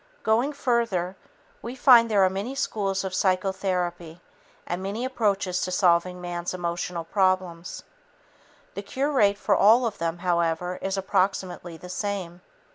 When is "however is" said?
10.25-10.97